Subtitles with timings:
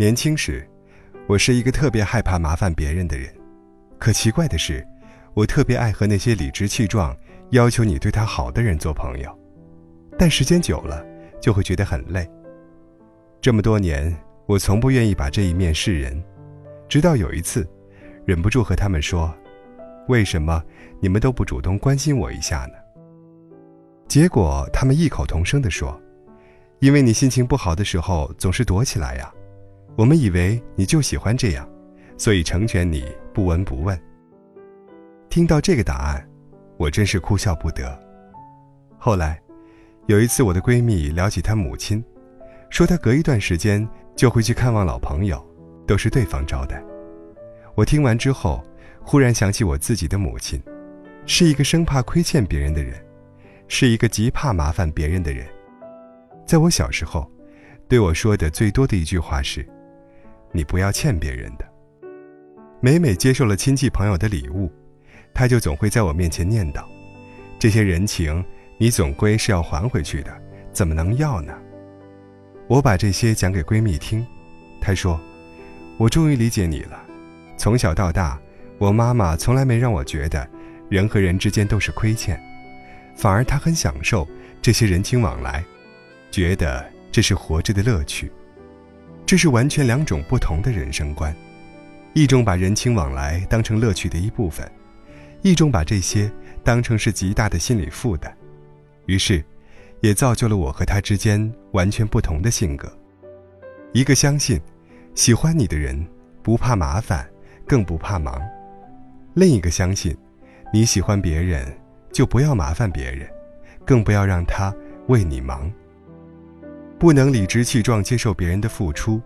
[0.00, 0.66] 年轻时，
[1.26, 3.30] 我是一个特别害怕麻烦别人的人。
[3.98, 4.82] 可奇怪的是，
[5.34, 7.14] 我特别爱和那些理直气壮
[7.50, 9.38] 要求你对他好的人做朋友。
[10.18, 11.04] 但时间久了，
[11.38, 12.26] 就会觉得很累。
[13.42, 14.10] 这么多年，
[14.46, 16.24] 我从不愿意把这一面示人，
[16.88, 17.68] 直到有一次，
[18.24, 19.30] 忍不住和他们说
[20.08, 20.64] ：“为什么
[20.98, 22.78] 你们都不主动关心我一下呢？”
[24.08, 26.00] 结果他们异口同声地说
[26.80, 29.30] ：“因为你心情不好的时候总是躲起来呀，
[29.96, 31.68] 我们以为你就喜欢这样，
[32.16, 33.98] 所以成全你不闻不问。”
[35.28, 36.28] 听到这个答案，
[36.76, 37.98] 我真是哭笑不得。
[38.98, 39.40] 后来，
[40.06, 42.04] 有一次我的闺蜜聊起她母亲，
[42.68, 45.44] 说她隔一段时间就会去看望老朋友，
[45.86, 46.82] 都是对方招待。
[47.74, 48.64] 我听完之后，
[49.02, 50.62] 忽然想起我自己的母亲，
[51.26, 52.94] 是一个生怕亏欠别人的人。
[53.72, 55.46] 是一个极怕麻烦别人的人，
[56.44, 57.30] 在我小时候，
[57.86, 59.64] 对我说的最多的一句话是
[60.52, 61.64] ：“你不要欠别人的。”
[62.82, 64.72] 每每接受了亲戚朋友的礼物，
[65.34, 66.82] 他就总会在我面前念叨
[67.58, 68.42] ：“这些人情，
[68.78, 70.34] 你总归是要还回去的，
[70.72, 71.52] 怎么能要呢？”
[72.68, 74.26] 我把这些讲给闺蜜听，
[74.80, 75.20] 她说
[75.98, 76.98] ：“我终于理解你了。
[77.58, 78.40] 从小到大，
[78.78, 80.48] 我妈妈从来没让我觉得，
[80.88, 82.40] 人和人之间都是亏欠。”
[83.14, 84.26] 反而她很享受
[84.62, 85.62] 这些人情往来，
[86.30, 88.32] 觉得这是活着的乐趣。
[89.30, 91.32] 这是完全两种不同的人生观：
[92.14, 94.68] 一种把人情往来当成乐趣的一部分，
[95.42, 96.28] 一种把这些
[96.64, 98.36] 当成是极大的心理负担。
[99.06, 99.40] 于是，
[100.00, 102.92] 也造就了我和他之间完全不同的性格。
[103.92, 104.60] 一个相信，
[105.14, 106.04] 喜欢你的人
[106.42, 107.24] 不怕麻烦，
[107.68, 108.34] 更不怕忙；
[109.34, 110.12] 另一个相信，
[110.72, 111.72] 你喜欢别人。
[112.12, 113.30] 就不要麻烦别人，
[113.86, 114.74] 更不要让他
[115.06, 115.72] 为你忙。
[117.00, 119.18] 不能理直气壮接受别人的付出，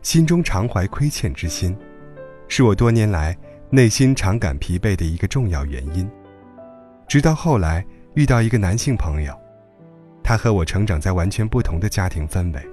[0.00, 1.76] 心中常怀亏欠之心，
[2.48, 3.36] 是我多年来
[3.68, 6.10] 内心常感疲惫的一个重要原因。
[7.06, 9.38] 直到后来遇到一个男性朋友，
[10.24, 12.66] 他和我成长在完全不同的家庭氛围，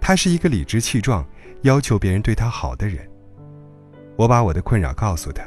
[0.00, 1.26] 他是一个理直气壮
[1.62, 3.04] 要求别人对他好的人。
[4.14, 5.42] 我把我的困扰告诉他，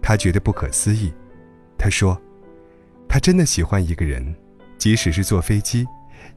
[0.00, 1.12] 他觉得不可思议，
[1.76, 2.16] 他说。
[3.08, 4.34] 他真的喜欢一个人，
[4.78, 5.84] 即使是坐飞机，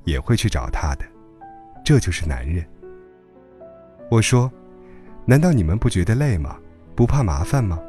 [0.03, 1.05] 也会去找他的，
[1.85, 2.65] 这就是男人。
[4.09, 4.51] 我说
[5.25, 6.57] ：“难道你们不觉得累吗？
[6.95, 7.79] 不怕麻烦吗？”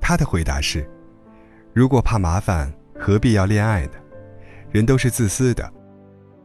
[0.00, 0.88] 他的回答是
[1.74, 3.92] ：“如果怕麻烦，何必要恋爱呢？
[4.70, 5.68] 人都是自私的。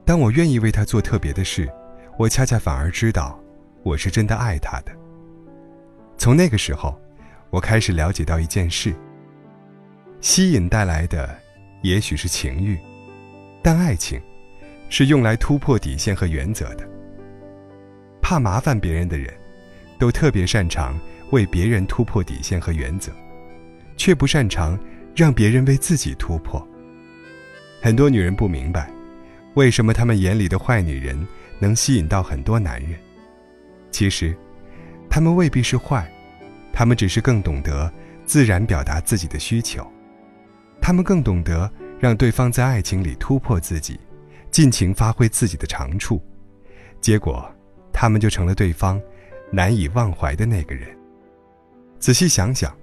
[0.04, 1.72] 当我愿意为他做特别的事，
[2.18, 3.40] 我恰恰反而知道，
[3.84, 4.92] 我是真的爱他的。”
[6.18, 7.00] 从那个时候，
[7.52, 8.96] 我开始了解到一件事。
[10.22, 11.36] 吸引带来的，
[11.84, 12.80] 也许是情欲，
[13.62, 14.22] 但爱情，
[14.92, 16.88] 是用来突破底线和原则的。
[18.22, 19.34] 怕麻烦别人的人，
[19.98, 21.00] 都特别擅长
[21.32, 23.12] 为别人突破底线和原则，
[23.96, 24.78] 却不擅长
[25.16, 26.62] 让别人为自己突破。
[27.82, 28.92] 很多女人不明白，
[29.56, 31.18] 为什么她们眼里的坏女人
[31.58, 32.92] 能吸引到很多男人。
[33.92, 34.36] 其实，
[35.10, 36.06] 她们未必是坏，
[36.74, 37.92] 她们只是更懂得
[38.26, 39.90] 自然表达自己的需求。
[40.82, 44.00] 他们更懂得让对方在爱情里突破自己，
[44.52, 46.22] 尽情发挥自己的长处，
[47.00, 47.50] 结果，
[47.94, 49.02] 他们就成了对方
[49.52, 50.90] 难以忘怀的那个人。
[52.00, 52.76] 仔细想想，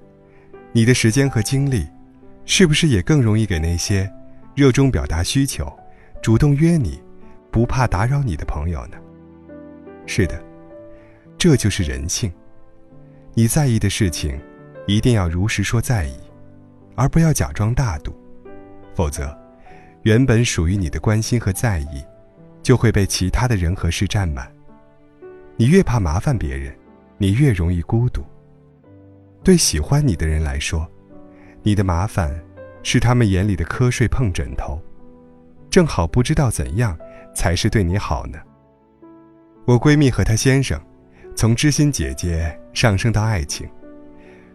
[0.73, 1.87] 你的时间和精力，
[2.45, 4.11] 是不是也更容易给那些
[4.55, 5.71] 热衷表达需求、
[6.23, 7.01] 主动约你、
[7.51, 8.97] 不怕打扰你的朋友呢？
[10.07, 10.43] 是的，
[11.37, 12.33] 这就是人性。
[13.35, 14.41] 你在意的事情，
[14.87, 16.15] 一定要如实说在意。
[16.95, 18.13] 而不要假装大度，
[18.93, 19.33] 否则，
[20.03, 22.05] 原本属于你的关心和在意，
[22.63, 24.51] 就会被其他的人和事占满。
[25.57, 26.75] 你越怕麻烦别人，
[27.17, 28.23] 你越容易孤独。
[29.43, 30.87] 对喜欢你的人来说，
[31.63, 32.39] 你的麻烦
[32.83, 34.81] 是他们眼里的瞌睡碰枕头，
[35.69, 36.97] 正好不知道怎样
[37.35, 38.39] 才是对你好呢。
[39.65, 40.81] 我闺蜜和她先生，
[41.35, 43.69] 从知心姐姐上升到爱情，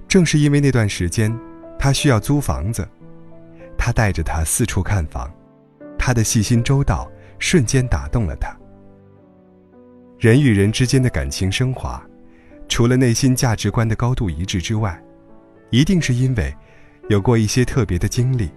[0.08, 1.38] 正是因为那段时间。
[1.78, 2.88] 她需要租房子，
[3.86, 5.30] 他带着他四处看房，
[6.00, 8.58] 他的细心周到瞬间打动了他。
[10.18, 12.02] 人与人之间的感情升华，
[12.70, 14.98] 除了内心价值观的高度一致之外，
[15.70, 16.56] 一定是因为
[17.10, 18.50] 有过一些特别的经历。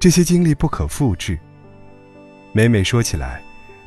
[0.00, 1.38] 这些经历不可复制，
[2.54, 3.42] 每每说起来，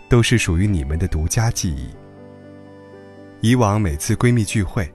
[0.08, 1.90] 都是属于你们的独家记忆。
[3.42, 4.88] 以往每次闺蜜聚会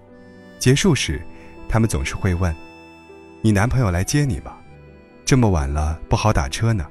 [0.60, 1.20] 结束时，
[1.68, 2.54] 她们总是会问。
[3.40, 4.56] 你男朋友来接你吗？
[5.32, 6.86] 这么晚了不好打车呢。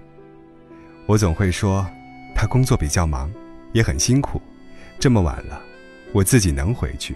[1.05, 1.85] 我总会说，
[2.33, 3.31] 他工作比较忙，
[3.71, 4.41] 也很辛苦。
[4.97, 5.61] 这么晚了，
[6.11, 7.15] 我自己能回去。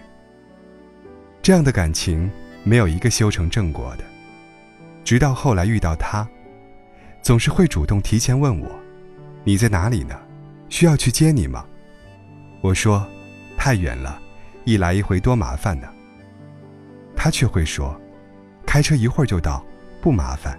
[1.42, 2.30] 这样的感情
[2.62, 4.04] 没有一个修成正果的。
[5.02, 6.24] 直到后来遇到他，
[7.22, 8.70] 总是会主动提前问我
[9.42, 10.16] ：“你在哪里呢？
[10.68, 11.66] 需要去接你吗？”
[12.62, 13.04] 我说
[13.58, 14.22] ：“太远了，
[14.64, 15.88] 一来一回多麻烦呢。”
[17.18, 18.00] 他却会说
[18.64, 19.66] ：“开车一会儿就到，
[20.00, 20.56] 不麻烦。”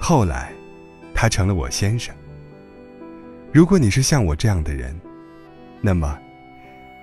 [0.00, 0.52] 后来，
[1.14, 2.14] 他成了我先生。
[3.52, 4.98] 如果你是像我这样的人，
[5.80, 6.18] 那么，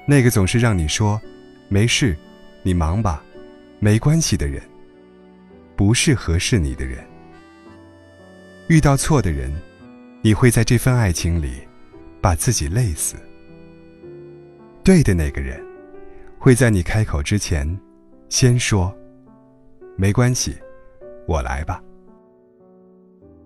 [0.07, 1.21] 那个总是让你说
[1.69, 2.17] “没事，
[2.63, 3.23] 你忙吧，
[3.79, 4.61] 没关系”的人。
[5.75, 7.05] 不是合适你的人，
[8.67, 9.53] 遇到错的人，
[10.23, 11.61] 你会在这份爱情里
[12.19, 13.15] 把自己累死。
[14.83, 15.63] 对的那个人，
[16.39, 17.79] 会在你开口之前，
[18.27, 18.91] 先说
[19.95, 20.57] ：“没关系，
[21.27, 21.79] 我来吧。”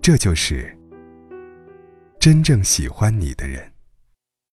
[0.01, 0.75] 这就是
[2.19, 3.70] 真正喜欢你的人。